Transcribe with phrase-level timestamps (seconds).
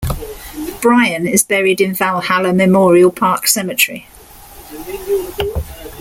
[0.81, 4.07] Bryan is buried in Valhalla Memorial Park Cemetery.